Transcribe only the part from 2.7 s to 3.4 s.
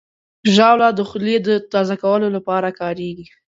کارېږي.